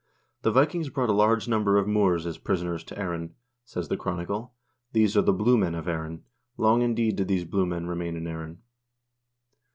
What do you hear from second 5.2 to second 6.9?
the blue men in Erin... long